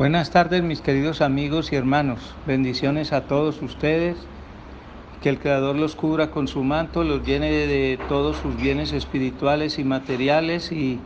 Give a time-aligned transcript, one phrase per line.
[0.00, 2.20] Buenas tardes mis queridos amigos y hermanos.
[2.46, 4.16] Bendiciones a todos ustedes.
[5.22, 9.78] Que el Creador los cubra con su manto, los llene de todos sus bienes espirituales
[9.78, 10.98] y materiales y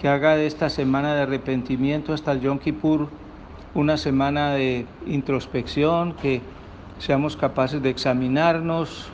[0.00, 3.10] que haga de esta semana de arrepentimiento hasta el Yom Kippur
[3.74, 6.40] una semana de introspección, que
[7.00, 9.08] seamos capaces de examinarnos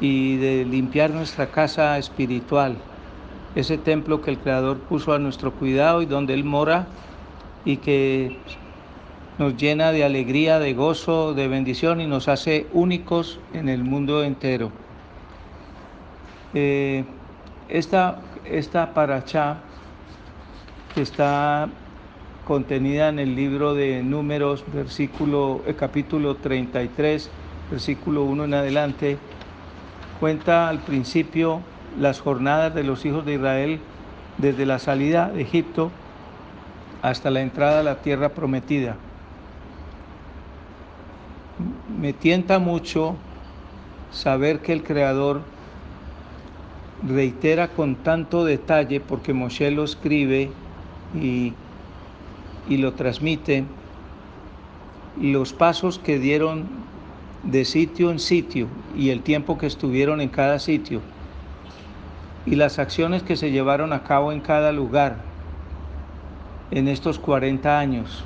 [0.00, 2.78] y de limpiar nuestra casa espiritual,
[3.54, 6.86] ese templo que el Creador puso a nuestro cuidado y donde Él mora
[7.64, 8.36] y que
[9.38, 14.22] nos llena de alegría, de gozo, de bendición y nos hace únicos en el mundo
[14.22, 14.70] entero.
[16.52, 17.04] Eh,
[17.68, 19.58] esta, esta paracha
[20.94, 21.68] que está
[22.46, 27.30] contenida en el libro de Números, versículo, eh, capítulo 33,
[27.70, 29.16] versículo 1 en adelante,
[30.18, 31.60] cuenta al principio
[31.98, 33.80] las jornadas de los hijos de Israel
[34.38, 35.90] desde la salida de Egipto
[37.02, 38.96] hasta la entrada a la tierra prometida.
[42.00, 43.16] Me tienta mucho
[44.12, 45.42] saber que el Creador
[47.06, 50.50] reitera con tanto detalle, porque Moshe lo escribe
[51.20, 51.52] y,
[52.68, 53.64] y lo transmite,
[55.20, 56.68] los pasos que dieron
[57.44, 61.00] de sitio en sitio y el tiempo que estuvieron en cada sitio
[62.46, 65.29] y las acciones que se llevaron a cabo en cada lugar
[66.70, 68.24] en estos 40 años.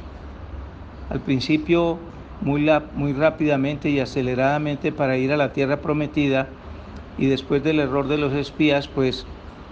[1.10, 1.98] Al principio
[2.40, 6.48] muy, muy rápidamente y aceleradamente para ir a la tierra prometida
[7.16, 9.26] y después del error de los espías, pues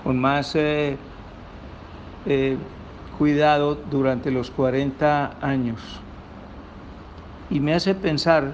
[0.04, 0.96] con más eh,
[2.26, 2.56] eh,
[3.18, 5.80] cuidado durante los 40 años.
[7.50, 8.52] Y me hace pensar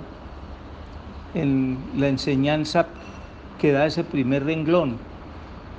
[1.34, 2.86] en la enseñanza
[3.60, 4.96] que da ese primer renglón,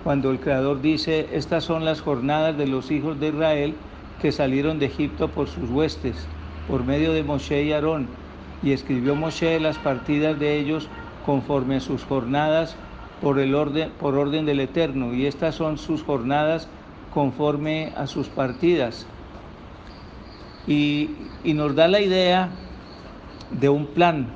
[0.03, 3.75] cuando el Creador dice, estas son las jornadas de los hijos de Israel
[4.21, 6.15] que salieron de Egipto por sus huestes,
[6.67, 8.07] por medio de Moshe y Aarón,
[8.61, 10.87] y escribió Moshe las partidas de ellos
[11.25, 12.75] conforme a sus jornadas
[13.21, 16.67] por, el orden, por orden del Eterno, y estas son sus jornadas
[17.13, 19.05] conforme a sus partidas.
[20.67, 21.09] Y,
[21.43, 22.49] y nos da la idea
[23.51, 24.27] de un plan,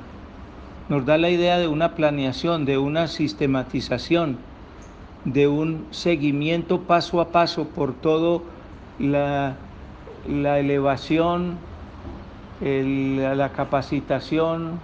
[0.88, 4.38] nos da la idea de una planeación, de una sistematización,
[5.24, 8.42] de un seguimiento paso a paso por todo
[8.98, 9.56] la,
[10.28, 11.58] la elevación,
[12.60, 14.80] la capacitación,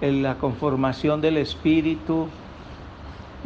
[0.00, 2.28] la conformación del espíritu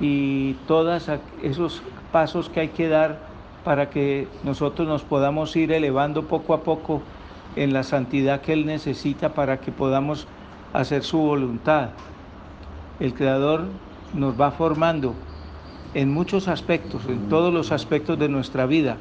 [0.00, 1.10] y todos
[1.42, 1.82] esos
[2.12, 3.18] pasos que hay que dar
[3.64, 7.02] para que nosotros nos podamos ir elevando poco a poco
[7.56, 10.26] en la santidad que Él necesita para que podamos
[10.72, 11.90] hacer su voluntad.
[13.00, 13.64] El Creador
[14.14, 15.14] nos va formando
[15.94, 18.96] en muchos aspectos, en todos los aspectos de nuestra vida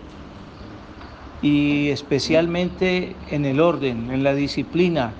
[1.42, 5.12] y especialmente en el orden, en la disciplina.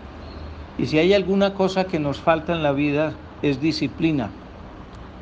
[0.78, 4.30] Y si hay alguna cosa que nos falta en la vida es disciplina.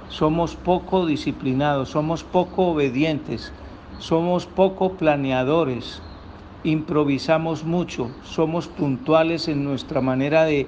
[0.09, 3.51] Somos poco disciplinados, somos poco obedientes,
[3.99, 6.01] somos poco planeadores,
[6.63, 10.67] improvisamos mucho, somos puntuales en nuestra manera de,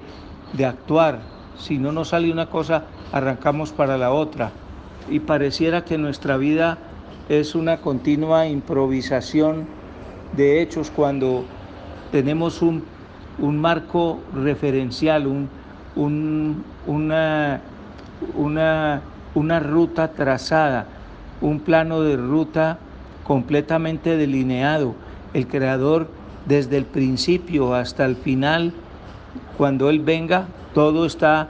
[0.54, 1.22] de actuar.
[1.58, 4.52] Si no nos sale una cosa, arrancamos para la otra.
[5.10, 6.78] Y pareciera que nuestra vida
[7.30, 9.68] es una continua improvisación
[10.36, 11.46] de hechos cuando
[12.12, 12.84] tenemos un,
[13.40, 17.62] marco referencial, un, una,
[18.36, 19.02] una,
[19.36, 20.88] una ruta trazada,
[21.42, 22.80] un plano de ruta
[23.24, 24.96] completamente delineado.
[25.34, 26.08] El Creador
[26.46, 28.74] desde el principio hasta el final,
[29.58, 31.50] cuando Él venga, todo está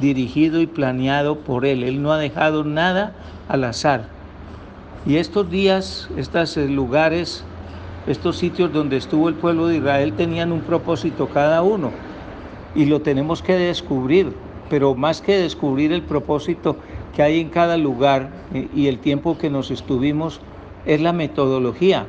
[0.00, 1.84] dirigido y planeado por Él.
[1.84, 3.12] Él no ha dejado nada
[3.48, 4.06] al azar.
[5.06, 7.44] Y estos días, estos lugares
[8.08, 11.90] estos sitios donde estuvo el pueblo de Israel tenían un propósito cada uno
[12.74, 14.32] y lo tenemos que descubrir,
[14.70, 16.76] pero más que descubrir el propósito
[17.14, 20.40] que hay en cada lugar eh, y el tiempo que nos estuvimos,
[20.86, 22.06] es la metodología.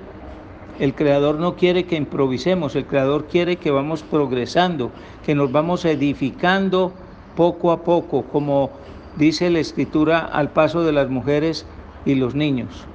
[0.79, 4.91] El Creador no quiere que improvisemos, el Creador quiere que vamos progresando,
[5.25, 6.93] que nos vamos edificando
[7.35, 8.69] poco a poco, como
[9.17, 11.65] dice la Escritura, al paso de las mujeres
[12.05, 12.87] y los niños.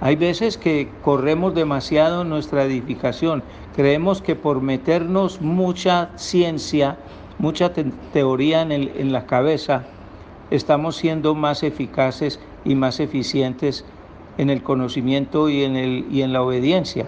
[0.00, 3.42] Hay veces que corremos demasiado nuestra edificación.
[3.74, 6.98] Creemos que por meternos mucha ciencia,
[7.38, 7.72] mucha
[8.12, 9.84] teoría en, en la cabeza,
[10.50, 13.84] estamos siendo más eficaces y más eficientes
[14.38, 17.06] en el conocimiento y en, el, y en la obediencia.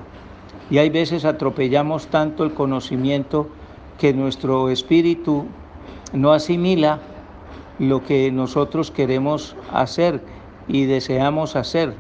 [0.70, 3.48] Y hay veces atropellamos tanto el conocimiento
[3.98, 5.46] que nuestro espíritu
[6.12, 7.00] no asimila
[7.78, 10.22] lo que nosotros queremos hacer
[10.68, 11.94] y deseamos hacer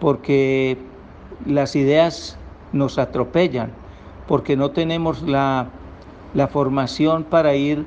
[0.00, 0.78] porque
[1.46, 2.36] las ideas
[2.72, 3.72] nos atropellan.
[4.26, 5.68] porque no tenemos la,
[6.50, 7.84] formación para ir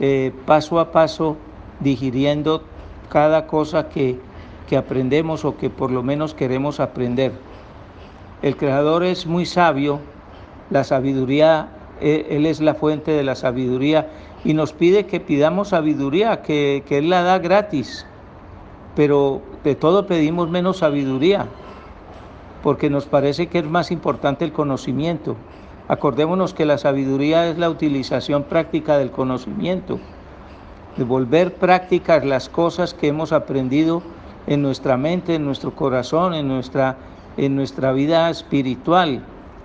[0.00, 1.36] eh, paso a paso
[1.80, 2.62] digiriendo
[3.10, 4.18] cada cosa que,
[4.68, 7.32] que aprendemos o que por lo menos queremos aprender.
[8.42, 10.00] El Creador es muy sabio,
[10.70, 11.68] la sabiduría,
[12.00, 14.08] e, Él es la fuente de la sabiduría
[14.44, 18.06] y nos pide que pidamos sabiduría, que, que Él la da gratis,
[18.96, 21.46] pero de todo pedimos menos sabiduría,
[22.62, 25.36] porque nos parece que es más importante el conocimiento.
[25.86, 30.00] Acordémonos que la sabiduría es la utilización práctica del conocimiento,
[30.96, 34.02] de volver prácticas las cosas que hemos aprendido
[34.46, 36.96] en nuestra mente, en nuestro corazón, en nuestra,
[37.36, 39.22] en nuestra vida espiritual.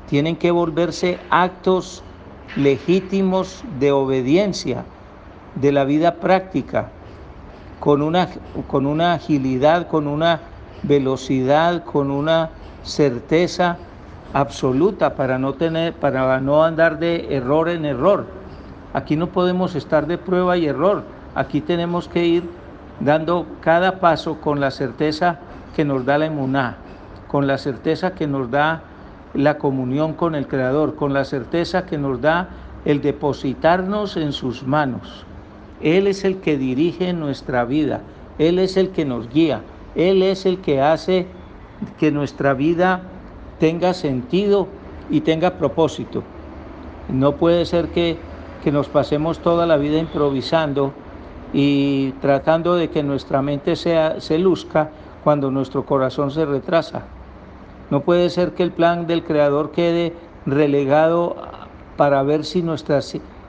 [0.10, 2.04] Tienen que volverse actos
[2.57, 4.83] legítimos de obediencia,
[5.56, 6.92] de la vida práctica,
[7.81, 8.28] con una,
[8.68, 10.39] con una agilidad, con una
[10.83, 12.51] velocidad, con una
[12.83, 13.78] certeza
[14.33, 18.28] absoluta para no tener, para no andar de error en error.
[18.94, 21.01] Aquí no podemos estar de prueba y error.
[21.33, 22.44] Aquí tenemos que ir
[23.00, 25.39] dando cada paso con la certeza
[25.75, 26.78] que nos da la emuná,
[27.28, 28.83] con la certeza que nos da
[29.33, 32.48] la comunión con el Creador, con la certeza que nos da
[32.86, 35.25] el depositarnos en sus manos.
[35.83, 38.01] Él es el que dirige nuestra vida,
[38.38, 39.62] Él es el que nos guía,
[39.95, 41.28] Él es el que hace
[42.00, 43.01] que nuestra vida
[43.60, 44.68] tenga sentido
[45.10, 46.24] y tenga propósito.
[47.10, 48.18] No puede ser que,
[48.63, 50.94] que nos pasemos toda la vida improvisando
[51.54, 54.92] y tratando de que nuestra mente sea, se luzca
[55.24, 57.04] cuando nuestro corazón se retrasa.
[57.89, 60.13] No puede ser que el plan del Creador quede
[60.45, 61.36] relegado
[61.98, 63.01] para ver si nuestra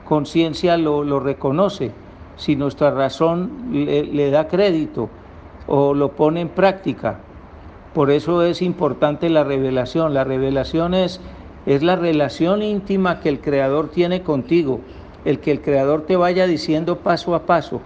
[0.05, 1.93] conciencia lo, reconoce,
[2.37, 5.09] si nuestra razón le, da crédito
[5.67, 7.21] o lo pone en práctica.
[7.95, 10.15] Por eso es importante la revelación.
[10.15, 11.21] La revelación es,
[11.67, 14.81] es la relación íntima que el Creador tiene contigo,
[15.25, 17.81] el que el Creador te vaya diciendo paso a paso.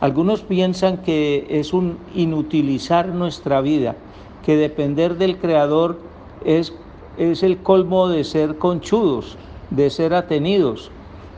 [0.00, 3.96] Algunos piensan que es un inutilizar nuestra vida,
[4.44, 5.98] que depender del Creador
[6.44, 6.72] es,
[7.18, 9.36] es el colmo de ser conchudos,
[9.70, 10.90] de ser atenidos.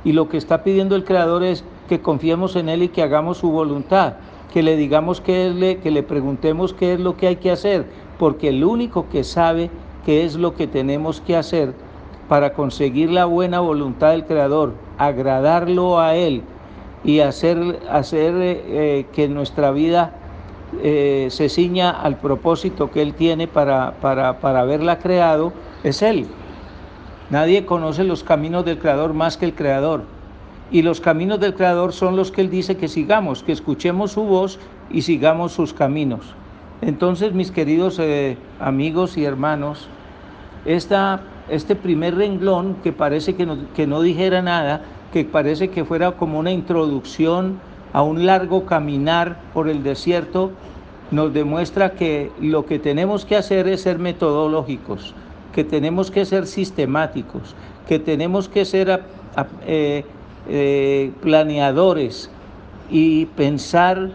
[0.04, 3.38] Y lo que está pidiendo el Creador es que confiemos en Él y que hagamos
[3.38, 4.14] su voluntad,
[4.52, 7.86] que le digamos qué es, que le preguntemos qué es lo que hay que hacer,
[8.18, 9.70] porque el único que sabe
[10.04, 11.74] qué es lo que tenemos que hacer
[12.28, 16.42] para conseguir la buena voluntad del Creador, agradarlo a Él
[17.04, 20.14] y hacer, hacer eh, eh, que nuestra vida
[20.82, 25.52] eh, se ciña al propósito que Él tiene para, para, para haberla creado,
[25.82, 26.26] es Él.
[27.30, 30.04] Nadie conoce los caminos del Creador más que el Creador.
[30.72, 34.22] Y los caminos del Creador son los que Él dice que sigamos, que escuchemos su
[34.22, 34.58] voz
[34.90, 36.34] y sigamos sus caminos.
[36.80, 38.00] Entonces, mis queridos
[38.58, 39.88] amigos y hermanos,
[40.64, 41.20] esta,
[41.50, 44.82] este primer renglón que parece que no, que no dijera nada,
[45.12, 47.60] que parece que fuera como una introducción
[47.92, 50.52] a un largo caminar por el desierto,
[51.10, 55.14] nos demuestra que lo que tenemos que hacer es ser metodológicos,
[55.54, 57.54] que tenemos que ser sistemáticos,
[57.86, 59.02] que tenemos que ser
[59.66, 60.04] eh,
[60.48, 62.30] eh, planeadores
[62.90, 64.10] y pensar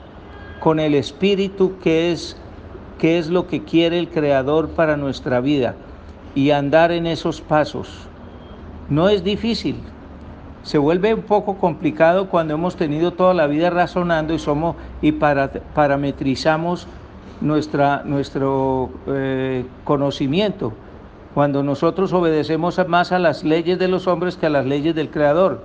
[0.60, 2.38] con el espíritu que es,
[3.02, 5.76] es lo que quiere el Creador para nuestra vida
[6.36, 8.08] y andar en esos pasos.
[8.90, 9.78] No es difícil,
[10.64, 15.14] se vuelve un poco complicado cuando hemos tenido toda la vida razonando y somos y
[15.14, 16.88] para, parametrizamos
[17.40, 20.74] nuestra, nuestro eh, conocimiento.
[21.34, 25.10] Cuando nosotros obedecemos más a las leyes de los hombres que a las leyes del
[25.10, 25.64] Creador.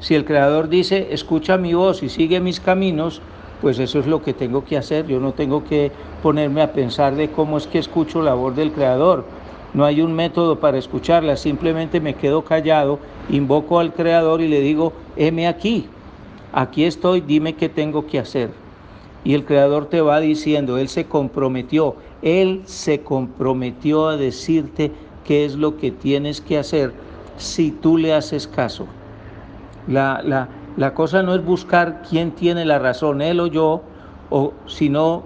[0.00, 3.22] Si el Creador dice, escucha mi voz y sigue mis caminos,
[3.60, 5.06] pues eso es lo que tengo que hacer.
[5.06, 5.92] Yo no tengo que
[6.22, 9.24] ponerme a pensar de cómo es que escucho la voz del Creador
[9.72, 14.60] no hay un método para escucharla, simplemente me quedo callado, invoco al Creador y le
[14.60, 15.86] digo, heme aquí,
[16.52, 18.50] aquí estoy, dime qué tengo que hacer.
[19.22, 24.90] Y el Creador te va diciendo, Él se comprometió, Él se comprometió a decirte
[25.24, 26.92] qué es lo que tienes que hacer
[27.36, 28.86] si tú le haces caso.
[29.88, 33.82] La, la, la cosa no es buscar quién tiene la razón, Él o yo,
[34.30, 35.24] o, sino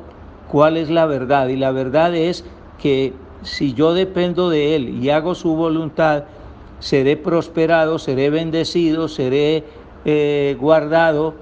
[0.49, 1.49] cuál es la verdad.
[1.49, 2.44] Y la verdad es
[2.78, 6.25] que si yo dependo de Él y hago su voluntad,
[6.78, 9.64] seré prosperado, seré bendecido, seré
[10.04, 11.34] eh, guardado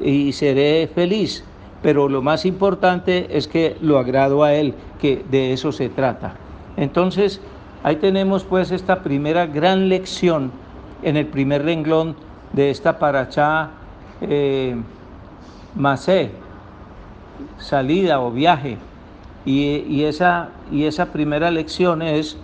[0.00, 1.44] y seré feliz.
[1.82, 6.34] Pero lo más importante es que lo agrado a Él, que de eso se trata.
[6.76, 7.40] Entonces,
[7.82, 10.50] ahí tenemos pues esta primera gran lección
[11.02, 12.16] en el primer renglón
[12.58, 13.70] de esta paracha
[14.20, 14.74] eh,
[15.76, 16.32] Masé,
[17.56, 18.78] salida o viaje.
[19.46, 22.36] Y, esa, y esa primera lección es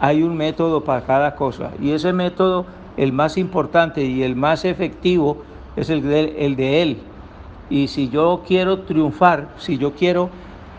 [0.00, 1.70] Hay un método para cada cosa.
[1.80, 5.44] Y ese método, el más importante y el más efectivo,
[5.76, 6.98] es el de, el Él.
[7.70, 10.30] Y si yo quiero triunfar, si yo quiero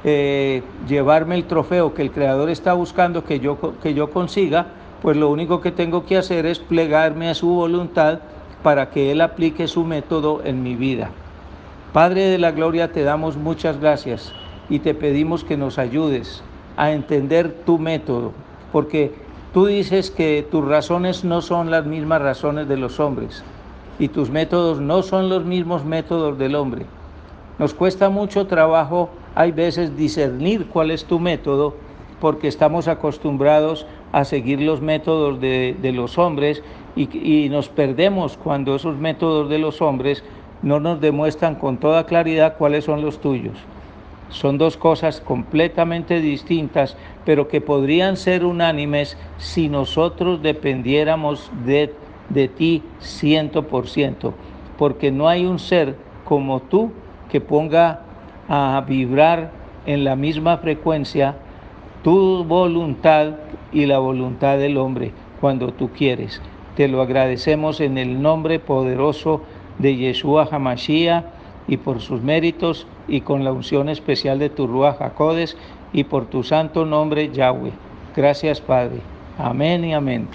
[0.04, 4.68] eh, llevarme el trofeo que el Creador está buscando que yo, que yo consiga,
[5.02, 8.20] pues lo único que tengo que hacer es plegarme a su voluntad
[8.64, 11.12] para que Él aplique su método en mi vida.
[11.94, 14.34] Padre de la Gloria, te damos muchas gracias
[14.70, 16.44] y te pedimos que nos ayudes
[16.78, 18.34] a entender tu método,
[18.72, 19.14] porque
[19.54, 23.44] tú dices que tus razones no son las mismas razones de los hombres
[24.00, 26.86] y tus métodos no son los mismos métodos del hombre.
[27.58, 31.76] Nos cuesta mucho trabajo, hay veces, discernir cuál es tu método,
[32.20, 33.86] porque estamos acostumbrados
[34.16, 36.64] a seguir los métodos de, los hombres
[36.96, 37.10] y,
[37.46, 40.24] y nos perdemos cuando esos métodos de los hombres
[40.62, 43.58] no nos demuestran con toda claridad cuáles son los tuyos.
[44.30, 46.96] Son dos cosas completamente distintas,
[47.26, 51.94] pero que podrían ser unánimes si nosotros dependiéramos de,
[52.30, 54.34] de ti ciento por ciento,
[54.78, 56.94] porque no hay un ser como tú
[57.30, 58.00] que ponga
[58.48, 59.52] a vibrar
[59.86, 61.36] en la misma frecuencia
[62.02, 63.45] tu voluntad
[63.76, 66.42] y la voluntad del hombre cuando tú quieres.
[66.76, 69.42] Te lo agradecemos en el nombre poderoso
[69.78, 71.26] de Yeshua Hamashiach
[71.68, 75.58] y por sus méritos y con la unción especial de tu Ruach Jacodes
[75.94, 77.72] y por tu santo nombre Yahweh.
[78.16, 79.02] Gracias Padre.
[79.38, 80.28] Amén y amén.